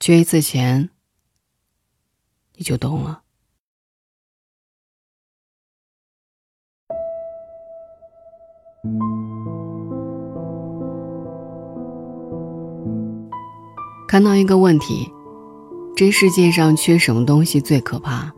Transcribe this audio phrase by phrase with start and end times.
[0.00, 0.90] 缺一次钱，
[2.54, 3.22] 你就懂了。
[14.06, 15.10] 看到一个问题：
[15.96, 18.32] 这世界上缺什么东西最可怕？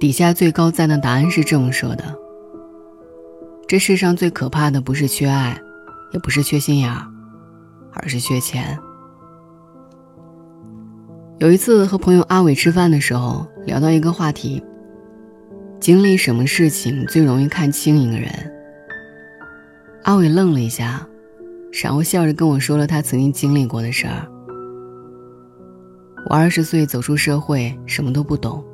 [0.00, 2.18] 底下最高赞的答案是这么说的：
[3.68, 5.58] 这世上最可怕的不是缺爱，
[6.12, 7.06] 也不是缺心眼儿，
[7.92, 8.78] 而是缺钱。
[11.44, 14.64] 有一次和朋友阿伟吃饭的时候，聊到一个话题：
[15.78, 18.30] 经历什么事情最容易看清一个人？
[20.04, 21.06] 阿伟愣了一下，
[21.70, 24.26] 然后笑着跟我说了他曾经经历过的事儿。
[26.30, 28.64] 我二十岁走出社会，什么都不懂，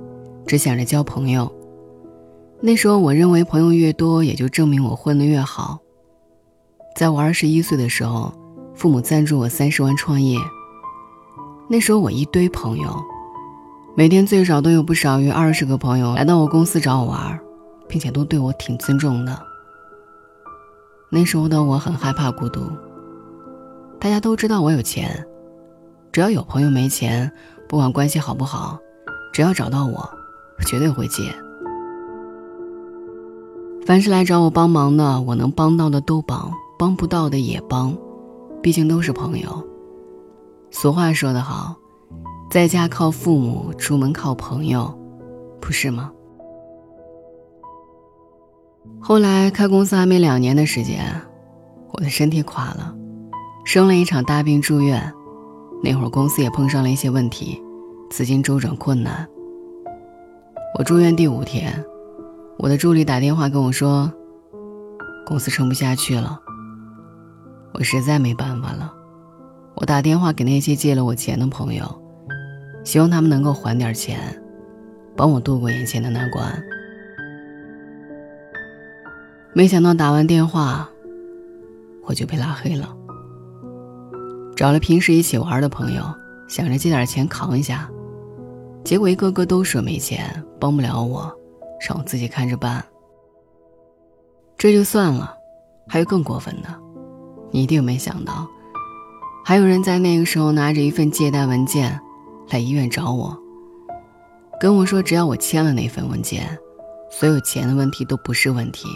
[0.47, 1.53] 只想着交朋友。
[2.61, 5.77] 那时候我认为朋友越多，也就证明我混得越好。
[6.95, 8.33] 在我二十一岁的时候，
[8.77, 10.39] 父母赞助我三十万创业。
[11.73, 12.91] 那时候我一堆朋友，
[13.95, 17.41] 每天最少都有不少于二十个朋友来到我公司找我玩，
[17.87, 19.41] 并且都对我挺尊重的。
[21.11, 22.63] 那时候的我很害怕孤独。
[24.01, 25.25] 大家都知道我有钱，
[26.11, 27.31] 只要有朋友没钱，
[27.69, 28.77] 不管关系好不好，
[29.33, 30.11] 只要找到我，
[30.67, 31.33] 绝对会借。
[33.87, 37.97] 凡是来找我帮忙的，我能帮到的都帮，帮不到的也帮，
[38.61, 39.70] 毕竟都是朋友。
[40.71, 41.75] 俗话说得好，
[42.51, 44.97] 在家靠父母，出门靠朋友，
[45.61, 46.11] 不是吗？
[49.01, 51.05] 后来开公司还没两年的时间，
[51.93, 52.95] 我的身体垮了，
[53.65, 55.13] 生了一场大病住院。
[55.83, 57.61] 那会儿公司也碰上了一些问题，
[58.11, 59.27] 资金周转困难。
[60.79, 61.85] 我住院第五天，
[62.59, 64.11] 我的助理打电话跟我说，
[65.27, 66.39] 公司撑不下去了。
[67.75, 68.93] 我实在没办法了。
[69.81, 71.85] 我打电话给那些借了我钱的朋友，
[72.85, 74.21] 希望他们能够还点钱，
[75.17, 76.63] 帮我度过眼前的难关。
[79.55, 80.87] 没想到打完电话，
[82.05, 82.95] 我就被拉黑了。
[84.55, 86.03] 找了平时一起玩的朋友，
[86.47, 87.91] 想着借点钱扛一下，
[88.85, 91.35] 结果一个个都说没钱，帮不了我，
[91.89, 92.85] 让我自己看着办。
[94.59, 95.35] 这就算了，
[95.89, 96.69] 还有更过分的，
[97.51, 98.47] 你一定没想到。
[99.45, 102.01] 还有人在那个时候拿着一份借贷文件
[102.51, 103.37] 来医院找我，
[104.61, 106.59] 跟我说只要我签了那份文件，
[107.11, 108.89] 所有钱的问题都不是问题。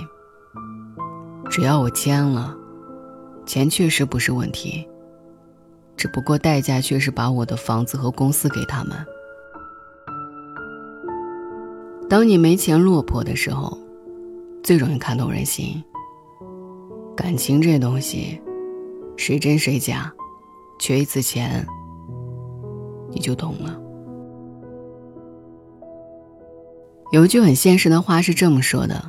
[1.51, 2.57] 只要我签了，
[3.47, 4.87] 钱确实不是问题，
[5.97, 8.97] 只不过代价却是把我的房子和公司给他们。
[12.09, 13.77] 当你没钱落魄的时候，
[14.63, 15.83] 最容易看透人心。
[17.17, 18.41] 感情这东西，
[19.17, 20.13] 谁真谁假？
[20.87, 21.67] 缺一次钱，
[23.11, 23.81] 你就懂了。
[27.11, 29.03] 有一句很现实的话是这么说的：“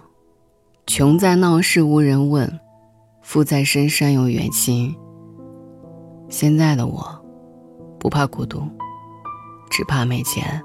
[0.88, 2.50] 穷在闹市无人问，
[3.22, 4.96] 富在深山有远亲。”
[6.31, 7.06] 现在的我，
[8.00, 8.62] 不怕孤独，
[9.69, 10.64] 只怕没钱。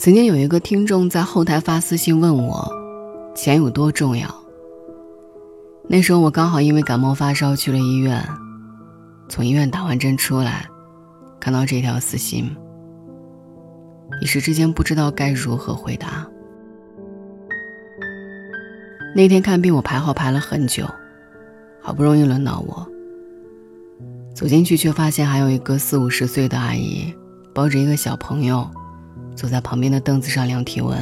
[0.00, 2.68] 曾经有一个听众在后台发私信问我
[3.36, 4.28] ：“钱有多重要？”
[5.92, 8.24] 那时候我刚好因为感冒发烧去了医院，
[9.28, 10.64] 从医院打完针出来，
[11.40, 12.48] 看到这条私信，
[14.22, 16.24] 一时之间不知道该如何回答。
[19.16, 20.86] 那天看病我排号排了很久，
[21.82, 22.86] 好不容易轮到我，
[24.32, 27.12] 走进去却发现还有一个四五十岁的阿姨
[27.52, 28.64] 抱着一个小朋友，
[29.34, 30.96] 坐在旁边的凳子上量体温。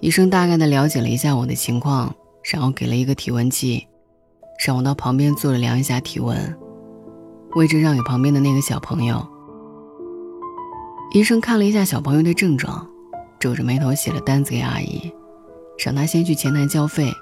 [0.00, 2.14] 医生大概的了解了一下我的情况。
[2.42, 3.86] 然后给了一个体温计，
[4.66, 6.58] 让我到旁边坐着量一下体温，
[7.54, 9.24] 位置让给旁边的那个小朋友。
[11.14, 12.86] 医生看了一下小朋友的症状，
[13.38, 15.12] 皱着眉头写了单子给阿姨，
[15.84, 17.12] 让她先去前台交费，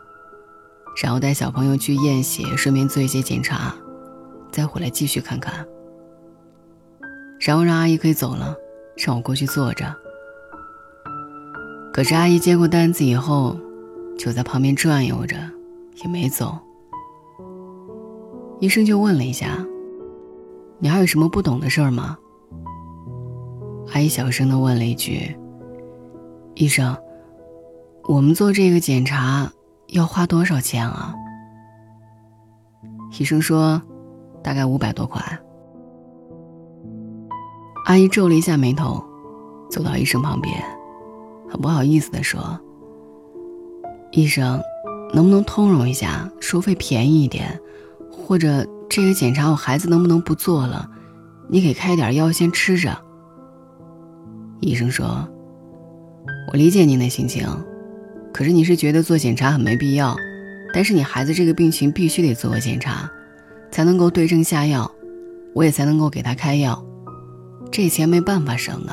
[1.03, 3.75] 然后带小朋友去验血，顺便做一些检查，
[4.50, 5.67] 再回来继续看看。
[7.40, 8.56] 然后让阿姨可以走了，
[8.96, 9.94] 让我过去坐着。
[11.93, 13.58] 可是阿姨接过单子以后。
[14.20, 15.34] 就在旁边转悠着，
[16.02, 16.58] 也没走。
[18.58, 19.64] 医生就问了一下
[20.78, 22.19] ：“你还有什么不懂的事儿吗？”
[23.94, 25.34] 阿姨小声的问了一句
[26.55, 26.94] ：“医生，
[28.02, 29.50] 我们做这个检查
[29.87, 31.14] 要花多少钱啊？”
[33.19, 33.81] 医生说
[34.44, 35.22] ：“大概五百多块。”
[37.88, 39.02] 阿姨皱了一下眉头，
[39.70, 40.62] 走到医生旁边，
[41.49, 42.61] 很不好意思的说。
[44.12, 44.60] 医生，
[45.14, 47.60] 能不能通融一下，收费便宜一点，
[48.10, 50.88] 或者这个检查我孩子能不能不做了？
[51.48, 52.96] 你给开点药先吃着。
[54.60, 55.26] 医生说
[56.52, 57.46] ：“我理解您的心情，
[58.32, 60.16] 可是你是觉得做检查很没必要，
[60.74, 63.10] 但是你孩子这个病情必须得做个检查，
[63.70, 64.90] 才能够对症下药，
[65.54, 66.84] 我也才能够给他开药，
[67.70, 68.92] 这钱没办法省的。”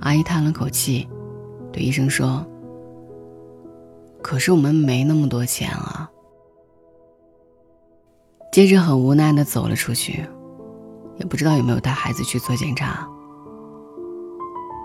[0.00, 1.06] 阿姨叹了口气，
[1.72, 2.46] 对医生说
[4.24, 6.10] ：“可是我们没那么多钱啊。”
[8.50, 10.24] 接着很无奈的走了出去，
[11.18, 13.06] 也不知道有没有带孩子去做检查。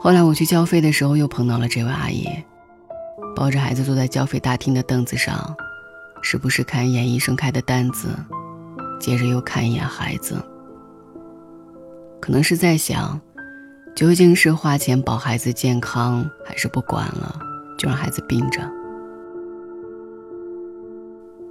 [0.01, 2.27] 后来我去交费的时候，又碰到了这位阿姨，
[3.33, 5.55] 抱着孩子坐在交费大厅的凳子上，
[6.21, 8.09] 时不时看一眼医生开的单子，
[8.99, 10.35] 接着又看一眼孩子。
[12.19, 13.21] 可能是在想，
[13.95, 17.39] 究竟是花钱保孩子健康，还是不管了，
[17.77, 18.78] 就让孩子病着。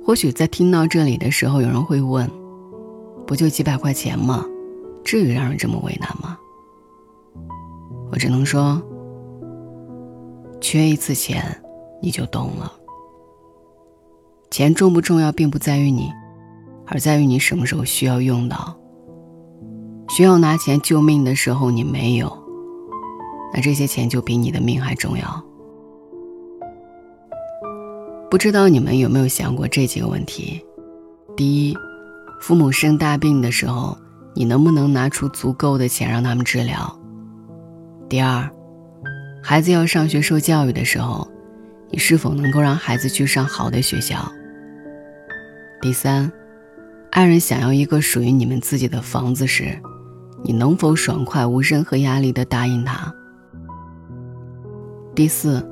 [0.09, 2.27] 或许在听到这里的时候，有人会问
[3.29, 4.43] ：“不就几百块钱吗？
[5.05, 6.39] 至于让人这么为难吗？”
[8.11, 8.81] 我只能说，
[10.63, 11.45] 缺一次钱，
[12.01, 12.73] 你就懂了。
[14.51, 16.11] 钱重不重要，并不在于你，
[16.87, 18.75] 而在于你什么时候需要用到。
[20.09, 22.33] 需要拿钱救命的时候，你没有，
[23.53, 25.45] 那这些钱就比你的命还重要。
[28.39, 30.65] 不知道你们有没有想过这几个问题：
[31.37, 31.77] 第一，
[32.41, 33.99] 父母生大病的时候，
[34.33, 36.97] 你能不能拿出足够的钱让他们治疗？
[38.09, 38.49] 第二，
[39.43, 41.29] 孩子要上学受教育的时候，
[41.91, 44.31] 你是否能够让孩子去上好的学校？
[45.83, 46.31] 第三，
[47.11, 49.77] 爱人想要一个属于你们自己的房子时，
[50.45, 53.13] 你能否爽快无任何压力的答应他？
[55.17, 55.69] 第四。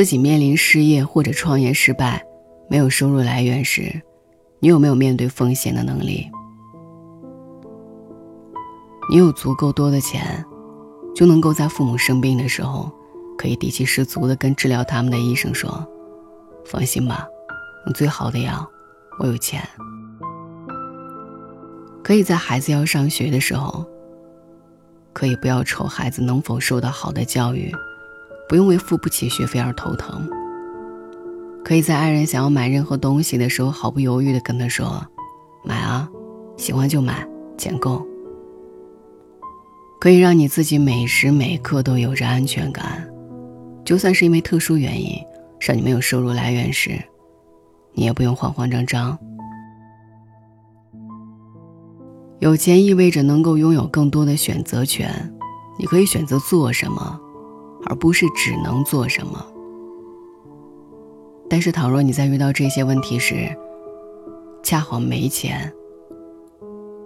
[0.00, 2.24] 自己面临失业或者创业失败，
[2.70, 4.00] 没有收入来源时，
[4.58, 6.26] 你有没有面对风险的能力？
[9.10, 10.42] 你有足够多的钱，
[11.14, 12.90] 就能够在父母生病的时候，
[13.36, 15.86] 可以底气十足的跟治疗他们的医生说
[16.64, 17.28] ：“放心吧，
[17.84, 18.66] 用最好的药，
[19.18, 19.62] 我有钱。”
[22.02, 23.84] 可以在孩子要上学的时候，
[25.12, 27.70] 可以不要愁孩子能否受到好的教育。
[28.50, 30.28] 不用为付不起学费而头疼。
[31.64, 35.06] 可以在爱人想要买任何东西的时候，毫不犹豫地跟他说
[35.62, 36.10] ：“买啊，
[36.56, 37.24] 喜欢就买，
[37.56, 38.04] 钱够。”
[40.00, 43.08] 可以让你自己每时每刻都有着安全感，
[43.84, 45.16] 就算是因为特殊原因
[45.60, 47.00] 让你没有收入来源时，
[47.92, 49.16] 你也不用慌慌张张。
[52.40, 55.32] 有钱意味着能够拥有更多的选择权，
[55.78, 57.20] 你可以选择做什么。
[57.86, 59.44] 而不是只能做什么。
[61.48, 63.48] 但是，倘若你在遇到这些问题时，
[64.62, 65.72] 恰好没钱，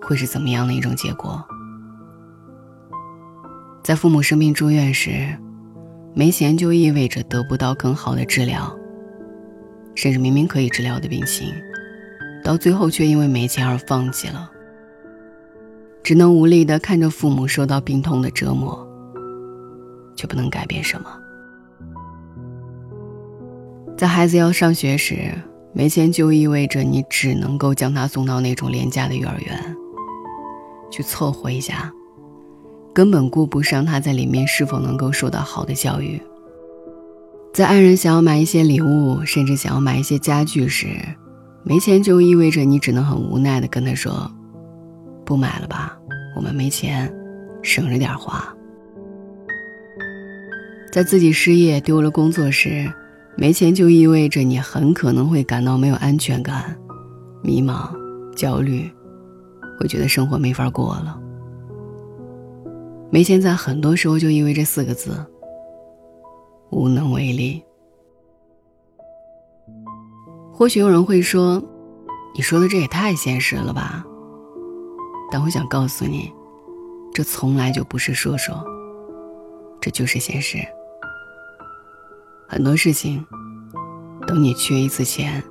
[0.02, 1.42] 会是怎么样的一种结果？
[3.82, 5.38] 在父母生病住院时，
[6.12, 8.74] 没钱就意味着得不到更好的治疗，
[9.94, 11.48] 甚至明明可以治疗的病情，
[12.42, 14.50] 到最后却因为没钱而放弃了，
[16.02, 18.86] 只能无力的看着父母受到病痛的折磨。
[20.14, 21.08] 却不能改变什么。
[23.96, 25.32] 在孩子要上学时，
[25.72, 29.76] 没钱就意味着你只能够将他送到那种廉价的幼儿园，
[30.90, 31.92] 去凑合一下，
[32.92, 36.20] 根本顾不上他在里面是否能够受到好的教育。
[37.52, 40.88] 在爱人想要买一些礼物，甚至想要买一些家具时，
[41.62, 44.28] 没钱就意味着你只能很无奈的跟他说
[45.24, 45.96] ：“不买了吧，
[46.36, 47.14] 我们没钱，
[47.62, 48.52] 省着点花。”
[50.94, 52.88] 在自己失业丢了工作时，
[53.36, 56.78] 没钱就意味着你很可能会感到没有安全感、
[57.42, 57.90] 迷茫、
[58.36, 58.88] 焦虑，
[59.76, 61.20] 会觉得生活没法过了。
[63.10, 65.16] 没钱在很多时候就意味着四个字：
[66.70, 67.60] 无能为力。
[70.52, 71.60] 或许有人会说
[72.36, 74.06] ：“你说的这也太现实了吧？”
[75.28, 76.32] 但我想告诉你，
[77.12, 78.64] 这从来就不是说说，
[79.80, 80.58] 这就是现实。
[82.54, 83.20] 很多事情，
[84.28, 85.42] 等你缺一次钱，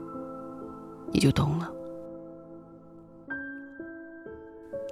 [1.12, 1.70] 你就懂了。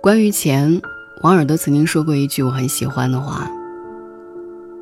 [0.02, 0.82] 关于钱，
[1.24, 3.50] 王尔德曾经说过一句我很喜欢的话。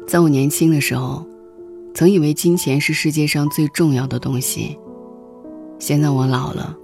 [0.07, 1.24] 在我年轻的时候，
[1.93, 4.75] 曾以为金钱是世界上最重要的东西。
[5.77, 6.75] 现在我老了，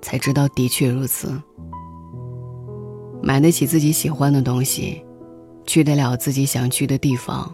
[0.00, 1.28] 才知道的确如此。
[3.20, 5.04] 买得起自己喜欢的东西，
[5.66, 7.52] 去得了自己想去的地方。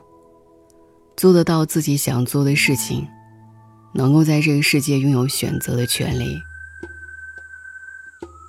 [1.18, 3.04] 做得到自己想做的事情，
[3.92, 6.40] 能够在这个世界拥有选择的权利，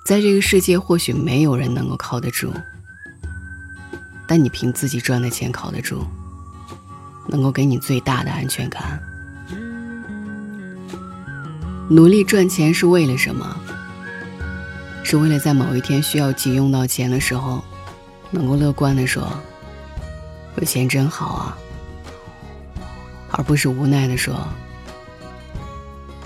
[0.06, 2.52] 在这个世界，或许没有人能够靠得住，
[4.24, 6.06] 但你凭自己赚的钱靠得住，
[7.26, 9.02] 能够给你最大的安全感。
[11.88, 13.56] 努力赚钱是为了什么？
[15.02, 17.64] 是为了在某一天需要急用到钱的时候，
[18.30, 19.28] 能够乐观的说
[20.54, 21.58] ：“有钱真好啊。”
[23.40, 24.46] 而不是无奈的说：“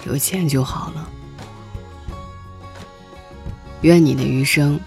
[0.04, 1.08] 有钱就好了。”
[3.82, 4.80] 愿你的余生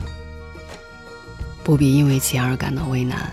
[1.63, 3.31] 不必因为钱而感到为难。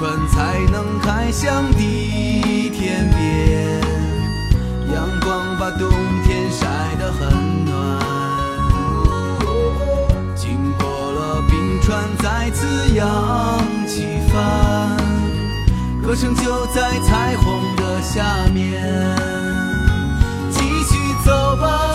[0.00, 3.82] 船才能开向地天边，
[4.94, 5.90] 阳光把冬
[6.24, 6.66] 天晒
[6.98, 8.00] 得很暖。
[10.34, 14.96] 经过了冰川，再次扬起帆，
[16.02, 18.80] 歌声就在彩虹的下面。
[20.50, 21.89] 继续走吧。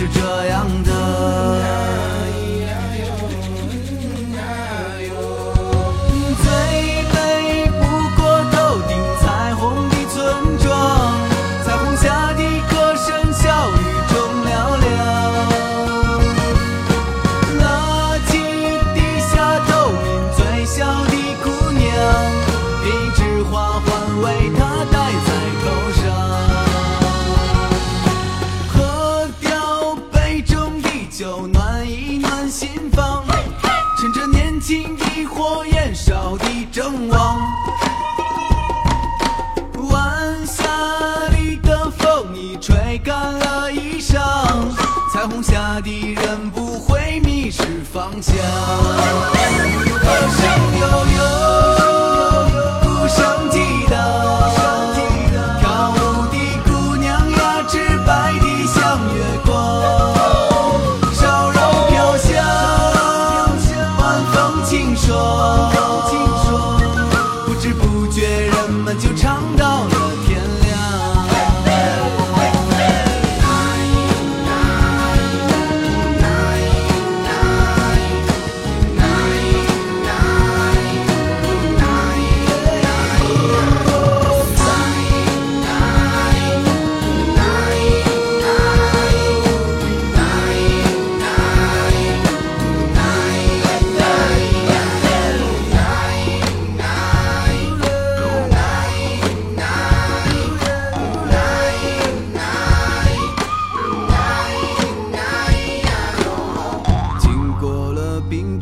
[0.00, 0.90] 是这样的。
[6.40, 6.48] 最
[7.12, 7.84] 美不
[8.16, 10.16] 过头顶彩虹的村
[10.58, 10.72] 庄，
[11.66, 12.40] 彩虹下的
[12.70, 13.76] 歌声笑语
[14.08, 14.16] 中
[14.46, 14.48] 嘹
[14.80, 14.88] 亮。
[17.58, 17.62] 那
[18.30, 18.32] 金
[18.94, 19.30] 地下
[19.68, 20.02] 透明
[20.34, 21.12] 最小的
[21.44, 21.84] 姑娘，
[22.86, 23.89] 一只花。
[48.20, 49.59] 家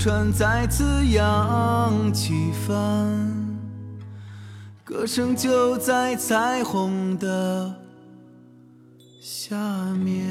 [0.08, 3.30] 船再次扬起帆，
[4.82, 7.74] 歌声就在彩虹的
[9.20, 9.54] 下
[10.02, 10.24] 面。